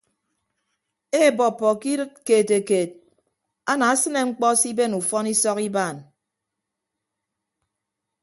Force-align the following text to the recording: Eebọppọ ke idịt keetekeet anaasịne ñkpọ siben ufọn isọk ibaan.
Eebọppọ 1.21 1.69
ke 1.81 1.89
idịt 1.93 2.13
keetekeet 2.27 2.91
anaasịne 3.71 4.19
ñkpọ 4.29 4.47
siben 4.61 4.97
ufọn 4.99 5.25
isọk 5.33 5.59
ibaan. 5.67 5.97